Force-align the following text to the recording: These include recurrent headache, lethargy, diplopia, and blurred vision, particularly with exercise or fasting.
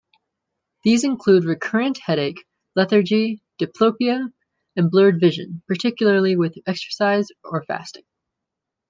These 0.83 1.03
include 1.03 1.45
recurrent 1.45 1.99
headache, 1.99 2.43
lethargy, 2.75 3.43
diplopia, 3.59 4.33
and 4.75 4.89
blurred 4.89 5.19
vision, 5.21 5.61
particularly 5.67 6.35
with 6.35 6.57
exercise 6.65 7.27
or 7.43 7.61
fasting. 7.65 8.05